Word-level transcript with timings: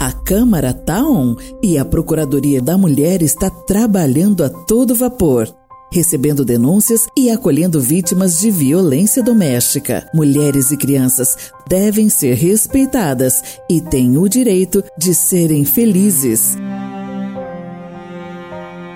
A 0.00 0.12
Câmara 0.12 0.72
tá 0.72 1.04
on 1.04 1.36
e 1.62 1.76
a 1.76 1.84
Procuradoria 1.84 2.62
da 2.62 2.78
Mulher 2.78 3.20
está 3.20 3.50
trabalhando 3.50 4.42
a 4.42 4.48
todo 4.48 4.94
vapor 4.94 5.54
recebendo 5.92 6.44
denúncias 6.44 7.06
e 7.16 7.30
acolhendo 7.30 7.80
vítimas 7.80 8.38
de 8.38 8.50
violência 8.50 9.22
doméstica. 9.22 10.08
Mulheres 10.14 10.70
e 10.70 10.76
crianças 10.76 11.36
devem 11.68 12.08
ser 12.08 12.34
respeitadas 12.34 13.42
e 13.68 13.80
têm 13.80 14.16
o 14.16 14.28
direito 14.28 14.82
de 14.96 15.14
serem 15.14 15.64
felizes. 15.64 16.56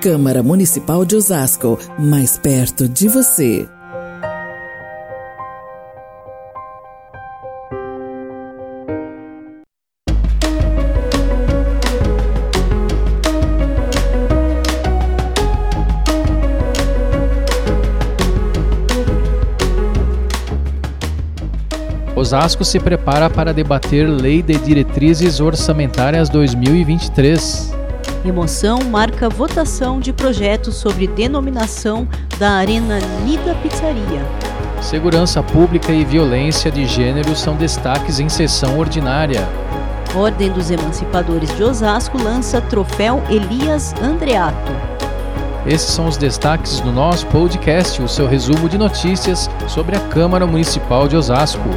Câmara 0.00 0.42
Municipal 0.42 1.04
de 1.04 1.16
Osasco, 1.16 1.78
mais 1.98 2.38
perto 2.38 2.88
de 2.88 3.08
você. 3.08 3.66
Osasco 22.24 22.64
se 22.64 22.80
prepara 22.80 23.28
para 23.28 23.52
debater 23.52 24.08
Lei 24.08 24.40
de 24.40 24.54
Diretrizes 24.54 25.40
Orçamentárias 25.40 26.30
2023. 26.30 27.76
Emoção 28.24 28.78
marca 28.82 29.28
votação 29.28 30.00
de 30.00 30.10
projetos 30.10 30.76
sobre 30.76 31.06
denominação 31.06 32.08
da 32.38 32.52
Arena 32.52 32.98
Nida 33.26 33.54
Pizzaria. 33.56 34.24
Segurança 34.80 35.42
pública 35.42 35.92
e 35.92 36.02
violência 36.02 36.70
de 36.70 36.86
gênero 36.86 37.36
são 37.36 37.56
destaques 37.56 38.18
em 38.18 38.30
sessão 38.30 38.78
ordinária. 38.78 39.46
Ordem 40.16 40.50
dos 40.50 40.70
Emancipadores 40.70 41.54
de 41.54 41.62
Osasco 41.62 42.16
lança 42.16 42.58
troféu 42.58 43.22
Elias 43.28 43.94
Andreato. 44.02 44.72
Esses 45.66 45.90
são 45.90 46.06
os 46.06 46.16
destaques 46.16 46.80
do 46.80 46.90
nosso 46.90 47.26
podcast, 47.26 48.00
o 48.00 48.08
seu 48.08 48.26
resumo 48.26 48.66
de 48.66 48.78
notícias 48.78 49.50
sobre 49.68 49.94
a 49.94 50.00
Câmara 50.00 50.46
Municipal 50.46 51.06
de 51.06 51.16
Osasco. 51.18 51.68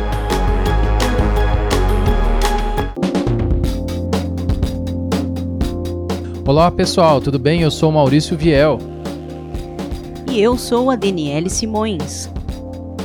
Olá 6.48 6.72
pessoal, 6.72 7.20
tudo 7.20 7.38
bem? 7.38 7.62
Eu 7.62 7.70
sou 7.70 7.92
Maurício 7.92 8.38
Viel. 8.38 8.80
E 10.32 10.40
eu 10.40 10.58
sou 10.58 10.90
a 10.90 10.96
Daniele 10.96 11.50
Simões. 11.50 12.32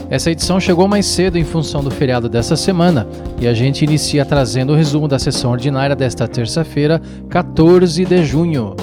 Essa 0.08 0.30
edição 0.30 0.60
chegou 0.60 0.86
mais 0.86 1.06
cedo 1.06 1.36
em 1.36 1.42
função 1.42 1.82
do 1.82 1.90
feriado 1.90 2.28
dessa 2.28 2.54
semana 2.54 3.04
e 3.40 3.48
a 3.48 3.52
gente 3.52 3.84
inicia 3.84 4.24
trazendo 4.24 4.72
o 4.72 4.76
resumo 4.76 5.08
da 5.08 5.18
sessão 5.18 5.50
ordinária 5.50 5.96
desta 5.96 6.28
terça-feira, 6.28 7.02
14 7.28 8.04
de 8.04 8.24
junho. 8.24 8.76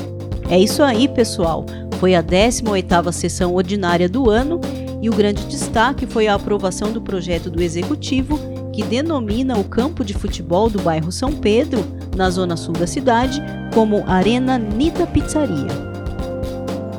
É 0.50 0.60
isso 0.60 0.84
aí, 0.84 1.08
pessoal. 1.08 1.66
Foi 1.98 2.14
a 2.14 2.22
18ª 2.22 3.14
sessão 3.14 3.56
ordinária 3.56 4.10
do 4.10 4.30
ano 4.30 4.60
e 5.02 5.10
o 5.10 5.16
grande 5.16 5.46
destaque 5.46 6.06
foi 6.06 6.28
a 6.28 6.36
aprovação 6.36 6.92
do 6.92 7.02
projeto 7.02 7.50
do 7.50 7.64
Executivo 7.64 8.38
que 8.74 8.84
denomina 8.84 9.58
o 9.58 9.64
campo 9.64 10.04
de 10.04 10.14
futebol 10.14 10.70
do 10.70 10.82
bairro 10.82 11.14
São 11.14 11.32
Pedro, 11.32 11.82
na 12.14 12.30
zona 12.30 12.58
sul 12.58 12.74
da 12.74 12.86
cidade, 12.86 13.42
como 13.80 14.04
Arena 14.06 14.58
Nida 14.58 15.08
Pizzaria. 15.08 15.70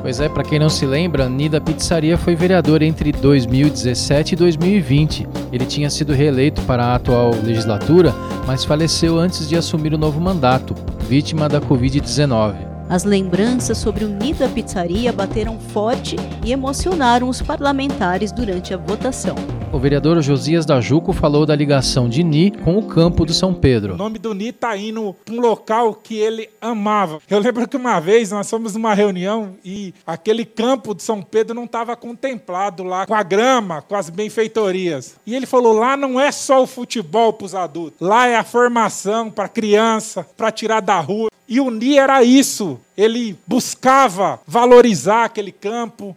Pois 0.01 0.19
é, 0.19 0.27
para 0.27 0.43
quem 0.43 0.57
não 0.57 0.67
se 0.67 0.83
lembra, 0.83 1.29
Nida 1.29 1.61
Pizzaria 1.61 2.17
foi 2.17 2.35
vereador 2.35 2.81
entre 2.81 3.11
2017 3.11 4.33
e 4.33 4.35
2020. 4.35 5.27
Ele 5.53 5.63
tinha 5.67 5.91
sido 5.91 6.11
reeleito 6.11 6.59
para 6.63 6.85
a 6.85 6.95
atual 6.95 7.35
legislatura, 7.43 8.11
mas 8.47 8.65
faleceu 8.65 9.19
antes 9.19 9.47
de 9.47 9.55
assumir 9.55 9.93
o 9.93 9.97
novo 9.97 10.19
mandato, 10.19 10.73
vítima 11.07 11.47
da 11.47 11.61
Covid-19. 11.61 12.55
As 12.89 13.03
lembranças 13.03 13.77
sobre 13.77 14.03
o 14.03 14.09
Nida 14.09 14.49
Pizzaria 14.49 15.13
bateram 15.13 15.59
forte 15.59 16.15
e 16.43 16.51
emocionaram 16.51 17.29
os 17.29 17.43
parlamentares 17.43 18.31
durante 18.31 18.73
a 18.73 18.77
votação. 18.77 19.35
O 19.73 19.79
vereador 19.79 20.21
Josias 20.21 20.65
da 20.65 20.81
Juco 20.81 21.13
falou 21.13 21.45
da 21.45 21.55
ligação 21.55 22.09
de 22.09 22.23
Ni 22.23 22.51
com 22.51 22.77
o 22.77 22.87
campo 22.87 23.25
do 23.25 23.33
São 23.33 23.53
Pedro. 23.53 23.93
O 23.93 23.97
nome 23.97 24.19
do 24.19 24.33
Ni 24.33 24.51
tá 24.51 24.75
indo 24.75 25.15
para 25.23 25.33
um 25.33 25.39
local 25.39 25.93
que 25.93 26.17
ele 26.17 26.49
amava. 26.59 27.19
Eu 27.29 27.39
lembro 27.39 27.65
que 27.65 27.77
uma 27.77 27.97
vez 28.01 28.31
nós 28.31 28.49
fomos 28.49 28.73
numa 28.73 28.93
reunião 28.93 29.55
e 29.63 29.93
aquele 30.05 30.43
campo 30.43 30.93
de 30.93 31.01
São 31.01 31.21
Pedro 31.21 31.55
não 31.55 31.63
estava 31.63 31.95
contemplado 31.95 32.83
lá 32.83 33.05
com 33.05 33.15
a 33.15 33.23
grama, 33.23 33.81
com 33.81 33.95
as 33.95 34.09
benfeitorias. 34.09 35.15
E 35.25 35.33
ele 35.33 35.45
falou: 35.45 35.71
lá 35.71 35.95
não 35.95 36.19
é 36.19 36.33
só 36.33 36.61
o 36.61 36.67
futebol 36.67 37.31
para 37.31 37.45
os 37.45 37.55
adultos, 37.55 38.05
lá 38.05 38.27
é 38.27 38.35
a 38.35 38.43
formação 38.43 39.31
para 39.31 39.47
criança, 39.47 40.27
para 40.35 40.51
tirar 40.51 40.81
da 40.81 40.99
rua. 40.99 41.29
E 41.47 41.61
o 41.61 41.71
Ni 41.71 41.97
era 41.97 42.21
isso. 42.23 42.77
Ele 42.97 43.37
buscava 43.47 44.39
valorizar 44.45 45.23
aquele 45.23 45.51
campo. 45.53 46.15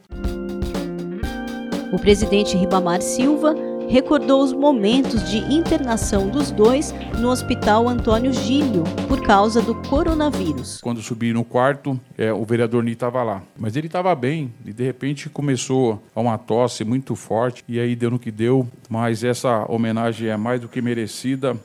O 1.92 1.98
presidente 1.98 2.56
Ribamar 2.56 3.00
Silva 3.02 3.54
recordou 3.88 4.42
os 4.42 4.52
momentos 4.52 5.30
de 5.30 5.38
internação 5.52 6.28
dos 6.28 6.50
dois 6.50 6.92
no 7.18 7.28
Hospital 7.28 7.88
Antônio 7.88 8.32
Gílio 8.32 8.82
por 9.06 9.22
causa 9.22 9.60
do 9.60 9.74
coronavírus. 9.74 10.80
Quando 10.80 11.02
subi 11.02 11.32
no 11.32 11.44
quarto, 11.44 11.98
é, 12.16 12.32
o 12.32 12.44
vereador 12.44 12.82
Ni 12.82 12.92
estava 12.92 13.22
lá, 13.22 13.42
mas 13.56 13.76
ele 13.76 13.86
estava 13.86 14.14
bem 14.14 14.52
e 14.64 14.72
de 14.72 14.82
repente 14.82 15.28
começou 15.28 16.02
a 16.14 16.20
uma 16.20 16.38
tosse 16.38 16.84
muito 16.84 17.14
forte 17.14 17.62
e 17.68 17.78
aí 17.78 17.94
deu 17.94 18.10
no 18.10 18.18
que 18.18 18.30
deu. 18.30 18.66
Mas 18.88 19.22
essa 19.22 19.64
homenagem 19.70 20.28
é 20.28 20.36
mais 20.36 20.60
do 20.60 20.68
que 20.68 20.80
merecida 20.80 21.56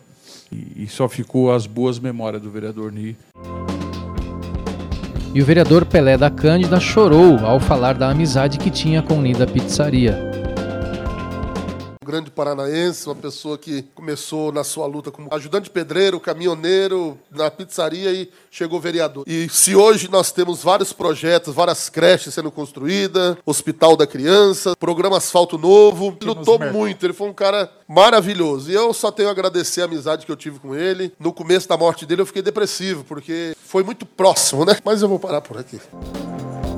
e, 0.52 0.84
e 0.84 0.88
só 0.88 1.08
ficou 1.08 1.52
as 1.52 1.66
boas 1.66 2.00
memórias 2.00 2.41
do 2.41 2.52
vereador 2.52 2.91
Ni. 2.91 3.16
E 5.34 5.41
o 5.41 5.45
vereador 5.45 5.85
Pelé 5.85 6.17
da 6.17 6.29
Cândida 6.29 6.79
chorou 6.79 7.38
ao 7.40 7.59
falar 7.59 7.94
da 7.94 8.09
amizade 8.09 8.57
que 8.57 8.69
tinha 8.69 9.01
com 9.01 9.22
Nida 9.22 9.45
Pizzaria 9.45 10.28
grande 12.09 12.31
paranaense, 12.31 13.06
uma 13.06 13.14
pessoa 13.14 13.56
que 13.56 13.84
começou 13.94 14.52
na 14.52 14.64
sua 14.64 14.88
luta 14.88 15.12
como 15.12 15.30
ajudante 15.31 15.70
pedreiro, 15.70 16.20
caminhoneiro, 16.20 17.20
na 17.30 17.52
pizzaria 17.52 18.12
e 18.12 18.28
chegou 18.50 18.80
vereador. 18.80 19.24
E 19.28 19.47
se 19.50 19.75
hoje 19.75 20.09
nós 20.09 20.31
temos 20.31 20.64
vários 20.64 20.92
projetos, 20.92 21.53
várias 21.53 21.88
creches 21.88 22.34
sendo 22.34 22.50
construídas, 22.50 23.38
Hospital 23.46 23.96
da 23.96 24.08
Criança, 24.08 24.75
programa 24.75 25.18
Asfalto 25.18 25.56
Novo, 25.56 26.18
ele 26.20 26.31
lutou 26.31 26.58
muito, 26.58 27.06
ele 27.06 27.14
foi 27.14 27.30
um 27.30 27.34
cara 27.34 27.72
maravilhoso. 27.88 28.72
E 28.72 28.74
eu 28.74 28.91
só 28.91 29.12
tenho 29.12 29.30
a 29.30 29.31
agradecer 29.31 29.84
a 29.84 29.86
amizade 29.86 30.26
que 30.26 30.31
eu 30.31 30.36
tive 30.36 30.58
com 30.58 30.76
ele. 30.76 31.14
No 31.20 31.31
começo 31.31 31.70
da 31.70 31.78
morte 31.78 32.08
dele 32.08 32.22
eu 32.22 32.26
fiquei 32.26 32.41
depressivo, 32.41 33.03
porque 33.03 33.56
foi 33.64 33.84
muito 33.84 34.03
próximo, 34.03 34.66
né? 34.66 34.78
Mas 34.84 35.03
eu 35.03 35.08
vou 35.08 35.20
parar 35.20 35.41
por 35.41 35.59
aqui. 35.59 35.80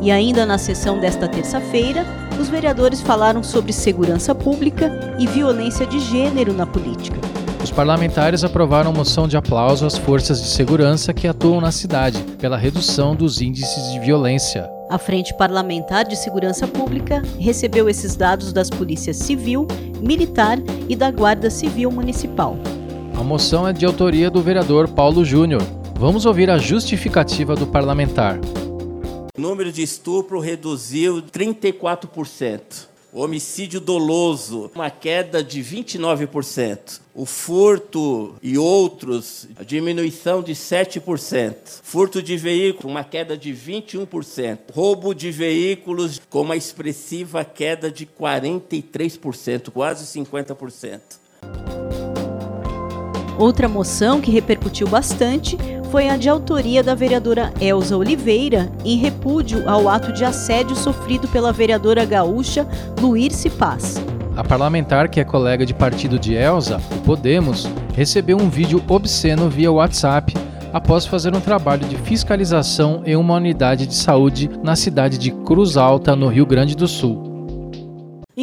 E 0.02 0.12
ainda 0.12 0.46
na 0.46 0.58
sessão 0.58 1.00
desta 1.00 1.28
terça-feira, 1.28 2.04
os 2.42 2.50
vereadores 2.50 3.02
falaram 3.02 3.44
sobre 3.44 3.72
segurança 3.72 4.34
pública 4.34 5.16
e 5.20 5.28
violência 5.28 5.86
de 5.86 6.00
gênero 6.00 6.54
na 6.54 6.66
política. 6.66 7.20
Os 7.64 7.70
parlamentares 7.70 8.44
aprovaram 8.44 8.92
moção 8.92 9.28
de 9.28 9.38
aplauso 9.38 9.86
às 9.86 9.96
forças 9.96 10.42
de 10.42 10.48
segurança 10.48 11.14
que 11.14 11.28
atuam 11.28 11.62
na 11.62 11.72
cidade 11.72 12.20
pela 12.40 12.58
redução 12.58 13.16
dos 13.16 13.40
índices 13.40 13.94
de 13.94 14.00
violência. 14.00 14.68
A 14.90 14.98
Frente 14.98 15.34
Parlamentar 15.36 16.04
de 16.04 16.16
Segurança 16.18 16.68
Pública 16.68 17.22
recebeu 17.40 17.88
esses 17.88 18.16
dados 18.16 18.52
das 18.52 18.70
polícias 18.70 19.18
civil, 19.18 19.68
militar 20.02 20.58
e 20.90 20.96
da 20.96 21.12
Guarda 21.12 21.50
Civil 21.50 21.92
Municipal. 21.92 22.58
A 23.16 23.24
moção 23.24 23.68
é 23.68 23.72
de 23.72 23.86
autoria 23.86 24.32
do 24.32 24.42
vereador 24.42 24.90
Paulo 24.90 25.24
Júnior. 25.24 25.62
Vamos 25.96 26.26
ouvir 26.26 26.50
a 26.50 26.58
justificativa 26.58 27.56
do 27.56 27.68
parlamentar. 27.68 28.40
O 29.38 29.40
número 29.40 29.72
de 29.72 29.82
estupro 29.82 30.40
reduziu 30.42 31.22
34%. 31.22 32.92
O 33.14 33.22
homicídio 33.22 33.80
doloso, 33.80 34.70
uma 34.76 34.90
queda 34.90 35.42
de 35.42 35.62
29%. 35.62 37.00
O 37.14 37.26
furto 37.26 38.36
e 38.42 38.58
outros, 38.58 39.48
a 39.58 39.64
diminuição 39.64 40.42
de 40.42 40.54
7%. 40.54 41.56
Furto 41.82 42.22
de 42.22 42.36
veículo, 42.36 42.90
uma 42.90 43.06
queda 43.06 43.38
de 43.38 43.54
21%. 43.54 44.60
Roubo 44.74 45.14
de 45.14 45.32
veículos, 45.32 46.22
com 46.30 46.42
uma 46.42 46.58
expressiva 46.58 47.46
queda 47.46 47.90
de 47.90 48.06
43%, 48.06 49.70
quase 49.72 50.20
50%. 50.20 51.00
Outra 53.38 53.68
moção 53.68 54.22
que 54.22 54.30
repercutiu 54.30 54.88
bastante 54.88 55.58
foi 55.92 56.08
a 56.08 56.16
de 56.16 56.30
autoria 56.30 56.82
da 56.82 56.96
vereadora 56.96 57.52
Elza 57.60 57.98
Oliveira, 57.98 58.72
em 58.86 58.98
repúdio 58.98 59.70
ao 59.70 59.90
ato 59.90 60.14
de 60.14 60.24
assédio 60.24 60.74
sofrido 60.74 61.28
pela 61.28 61.52
vereadora 61.52 62.06
gaúcha 62.06 62.66
Luírce 63.02 63.50
Paz. 63.50 64.02
A 64.38 64.42
parlamentar, 64.42 65.10
que 65.10 65.20
é 65.20 65.26
colega 65.26 65.66
de 65.66 65.74
partido 65.74 66.18
de 66.18 66.34
Elza, 66.34 66.82
o 66.96 67.02
Podemos, 67.02 67.70
recebeu 67.94 68.38
um 68.38 68.50
vídeo 68.50 68.82
obsceno 68.88 69.50
via 69.50 69.70
WhatsApp 69.70 70.34
após 70.72 71.06
fazer 71.06 71.36
um 71.36 71.42
trabalho 71.42 71.86
de 71.86 71.98
fiscalização 71.98 73.02
em 73.06 73.18
uma 73.18 73.36
unidade 73.36 73.86
de 73.86 73.94
saúde 73.94 74.50
na 74.64 74.78
cidade 74.78 75.18
de 75.18 75.30
Cruz 75.30 75.76
Alta, 75.76 76.16
no 76.16 76.30
Rio 76.30 76.46
Grande 76.46 76.74
do 76.74 76.88
Sul. 76.88 77.31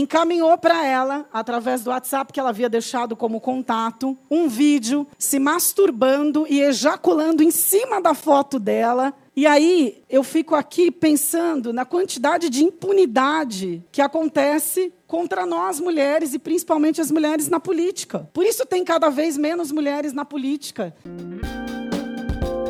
Encaminhou 0.00 0.56
para 0.58 0.84
ela, 0.86 1.26
através 1.32 1.82
do 1.82 1.90
WhatsApp 1.90 2.32
que 2.32 2.40
ela 2.40 2.50
havia 2.50 2.68
deixado 2.68 3.16
como 3.16 3.40
contato, 3.40 4.16
um 4.30 4.48
vídeo 4.48 5.06
se 5.18 5.38
masturbando 5.38 6.46
e 6.48 6.60
ejaculando 6.60 7.42
em 7.42 7.50
cima 7.50 8.00
da 8.00 8.14
foto 8.14 8.58
dela. 8.58 9.14
E 9.34 9.46
aí 9.46 10.02
eu 10.10 10.24
fico 10.24 10.54
aqui 10.54 10.90
pensando 10.90 11.72
na 11.72 11.84
quantidade 11.84 12.50
de 12.50 12.64
impunidade 12.64 13.84
que 13.92 14.02
acontece 14.02 14.92
contra 15.06 15.46
nós 15.46 15.80
mulheres 15.80 16.34
e 16.34 16.38
principalmente 16.38 17.00
as 17.00 17.10
mulheres 17.10 17.48
na 17.48 17.60
política. 17.60 18.28
Por 18.32 18.44
isso 18.44 18.66
tem 18.66 18.84
cada 18.84 19.08
vez 19.08 19.36
menos 19.36 19.70
mulheres 19.70 20.12
na 20.12 20.24
política. 20.24 20.94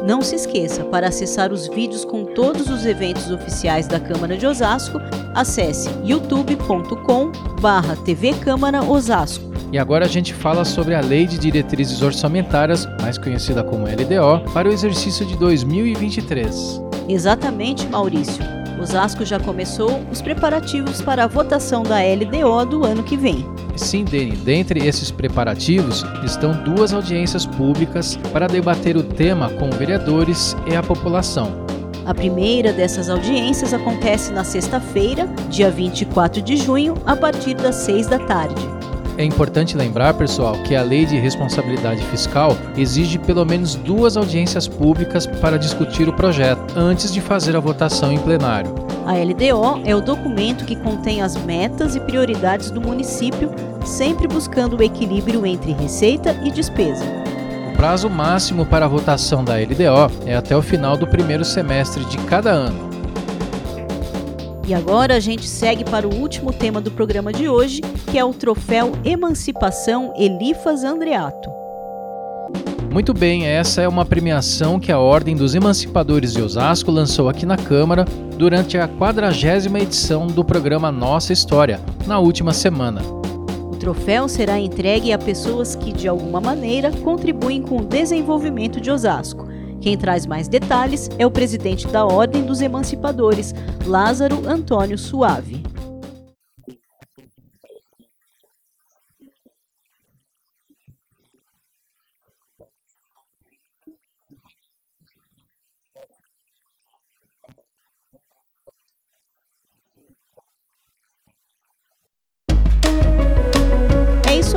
Não 0.04 0.22
se 0.22 0.36
esqueça, 0.36 0.84
para 0.84 1.08
acessar 1.08 1.52
os 1.52 1.66
vídeos 1.68 2.04
com 2.04 2.24
todos 2.24 2.68
os 2.70 2.86
eventos 2.86 3.30
oficiais 3.30 3.86
da 3.86 4.00
Câmara 4.00 4.36
de 4.36 4.46
Osasco, 4.46 4.98
acesse 5.34 5.90
youtube.com/barra 6.04 7.96
TV 7.96 8.34
Câmara 8.34 8.82
Osasco. 8.82 9.44
E 9.70 9.78
agora 9.78 10.06
a 10.06 10.08
gente 10.08 10.32
fala 10.32 10.64
sobre 10.64 10.94
a 10.94 11.00
Lei 11.00 11.26
de 11.26 11.38
Diretrizes 11.38 12.00
Orçamentárias, 12.00 12.86
mais 13.02 13.18
conhecida 13.18 13.62
como 13.62 13.86
LDO, 13.86 14.50
para 14.52 14.68
o 14.68 14.72
exercício 14.72 15.26
de 15.26 15.36
2023. 15.36 16.80
Exatamente, 17.08 17.86
Maurício. 17.86 18.42
Osasco 18.80 19.24
já 19.24 19.38
começou 19.38 20.00
os 20.10 20.22
preparativos 20.22 21.02
para 21.02 21.24
a 21.24 21.26
votação 21.26 21.82
da 21.82 21.98
LDO 21.98 22.64
do 22.64 22.84
ano 22.84 23.02
que 23.02 23.16
vem. 23.16 23.44
Sim, 23.78 24.04
Deni, 24.04 24.36
dentre 24.36 24.86
esses 24.86 25.10
preparativos 25.10 26.04
estão 26.24 26.52
duas 26.64 26.92
audiências 26.92 27.46
públicas 27.46 28.16
para 28.32 28.48
debater 28.48 28.96
o 28.96 29.02
tema 29.02 29.48
com 29.50 29.70
vereadores 29.70 30.56
e 30.66 30.74
a 30.74 30.82
população. 30.82 31.66
A 32.04 32.12
primeira 32.12 32.72
dessas 32.72 33.08
audiências 33.08 33.72
acontece 33.72 34.32
na 34.32 34.42
sexta-feira, 34.42 35.26
dia 35.48 35.70
24 35.70 36.42
de 36.42 36.56
junho, 36.56 36.94
a 37.06 37.14
partir 37.14 37.54
das 37.54 37.76
6 37.76 38.08
da 38.08 38.18
tarde. 38.18 38.78
É 39.16 39.24
importante 39.24 39.76
lembrar, 39.76 40.14
pessoal, 40.14 40.54
que 40.62 40.74
a 40.74 40.82
Lei 40.82 41.04
de 41.04 41.16
Responsabilidade 41.16 42.02
Fiscal 42.04 42.56
exige 42.76 43.18
pelo 43.18 43.44
menos 43.44 43.74
duas 43.74 44.16
audiências 44.16 44.66
públicas 44.66 45.26
para 45.26 45.58
discutir 45.58 46.08
o 46.08 46.12
projeto, 46.12 46.60
antes 46.76 47.12
de 47.12 47.20
fazer 47.20 47.56
a 47.56 47.60
votação 47.60 48.12
em 48.12 48.18
plenário. 48.18 48.87
A 49.08 49.14
LDO 49.14 49.80
é 49.86 49.96
o 49.96 50.02
documento 50.02 50.66
que 50.66 50.76
contém 50.76 51.22
as 51.22 51.34
metas 51.34 51.96
e 51.96 52.00
prioridades 52.00 52.70
do 52.70 52.78
município, 52.78 53.50
sempre 53.82 54.28
buscando 54.28 54.76
o 54.76 54.82
equilíbrio 54.82 55.46
entre 55.46 55.72
receita 55.72 56.38
e 56.44 56.50
despesa. 56.50 57.06
O 57.72 57.74
prazo 57.74 58.10
máximo 58.10 58.66
para 58.66 58.84
a 58.84 58.88
votação 58.88 59.42
da 59.42 59.54
LDO 59.54 60.26
é 60.26 60.36
até 60.36 60.54
o 60.54 60.60
final 60.60 60.94
do 60.94 61.06
primeiro 61.06 61.42
semestre 61.42 62.04
de 62.04 62.18
cada 62.18 62.50
ano. 62.50 62.90
E 64.66 64.74
agora 64.74 65.14
a 65.16 65.20
gente 65.20 65.48
segue 65.48 65.84
para 65.84 66.06
o 66.06 66.14
último 66.14 66.52
tema 66.52 66.78
do 66.78 66.90
programa 66.90 67.32
de 67.32 67.48
hoje, 67.48 67.80
que 68.10 68.18
é 68.18 68.24
o 68.26 68.34
troféu 68.34 68.92
Emancipação 69.06 70.12
Elifas 70.18 70.84
Andreato. 70.84 71.57
Muito 72.90 73.12
bem, 73.12 73.46
essa 73.46 73.82
é 73.82 73.88
uma 73.88 74.04
premiação 74.04 74.80
que 74.80 74.90
a 74.90 74.98
Ordem 74.98 75.36
dos 75.36 75.54
Emancipadores 75.54 76.32
de 76.32 76.42
Osasco 76.42 76.90
lançou 76.90 77.28
aqui 77.28 77.44
na 77.44 77.56
Câmara 77.56 78.04
durante 78.36 78.78
a 78.78 78.88
quadragésima 78.88 79.78
edição 79.78 80.26
do 80.26 80.44
programa 80.44 80.90
Nossa 80.90 81.32
História, 81.32 81.80
na 82.06 82.18
última 82.18 82.52
semana. 82.52 83.02
O 83.70 83.76
troféu 83.76 84.28
será 84.28 84.58
entregue 84.58 85.12
a 85.12 85.18
pessoas 85.18 85.76
que, 85.76 85.92
de 85.92 86.08
alguma 86.08 86.40
maneira, 86.40 86.90
contribuem 86.90 87.62
com 87.62 87.76
o 87.76 87.84
desenvolvimento 87.84 88.80
de 88.80 88.90
Osasco 88.90 89.48
quem 89.80 89.96
traz 89.96 90.26
mais 90.26 90.48
detalhes 90.48 91.08
é 91.18 91.26
o 91.26 91.30
presidente 91.30 91.86
da 91.86 92.04
Ordem 92.04 92.42
dos 92.42 92.60
Emancipadores, 92.60 93.54
Lázaro 93.86 94.46
Antônio 94.46 94.98
Suave. 94.98 95.62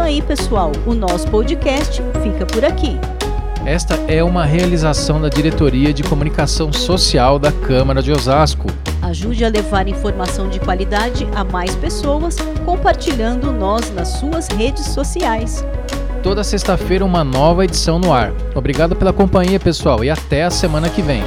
Aí, 0.02 0.22
pessoal. 0.22 0.72
O 0.86 0.94
nosso 0.94 1.28
podcast 1.28 2.02
fica 2.24 2.46
por 2.46 2.66
aqui. 2.66 3.00
Esta 3.66 3.96
é 4.08 4.24
uma 4.24 4.44
realização 4.44 5.22
da 5.22 5.30
Diretoria 5.30 5.94
de 5.94 6.02
Comunicação 6.02 6.74
Social 6.74 7.38
da 7.38 7.52
Câmara 7.52 8.02
de 8.02 8.12
Osasco. 8.12 8.68
Ajude 9.02 9.46
a 9.46 9.50
levar 9.50 9.88
informação 9.88 10.50
de 10.50 10.60
qualidade 10.60 11.28
a 11.36 11.44
mais 11.44 11.76
pessoas, 11.76 12.38
compartilhando 12.66 13.52
nós 13.52 13.94
nas 13.94 14.08
suas 14.10 14.48
redes 14.48 14.86
sociais. 14.86 15.64
Toda 16.24 16.44
sexta-feira, 16.44 17.06
uma 17.06 17.24
nova 17.24 17.64
edição 17.64 18.00
no 18.00 18.12
ar. 18.14 18.32
Obrigado 18.56 18.96
pela 18.96 19.14
companhia, 19.14 19.60
pessoal, 19.60 20.04
e 20.04 20.10
até 20.10 20.44
a 20.44 20.52
semana 20.52 20.90
que 20.90 21.02
vem. 21.02 21.24